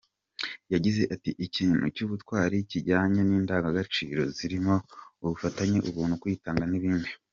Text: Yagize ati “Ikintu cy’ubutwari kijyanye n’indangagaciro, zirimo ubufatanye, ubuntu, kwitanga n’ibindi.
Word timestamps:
Yagize 0.73 1.01
ati 1.15 1.31
“Ikintu 1.45 1.85
cy’ubutwari 1.95 2.57
kijyanye 2.69 3.21
n’indangagaciro, 3.29 4.21
zirimo 4.37 4.73
ubufatanye, 5.23 5.77
ubuntu, 5.89 6.13
kwitanga 6.21 6.65
n’ibindi. 6.67 7.09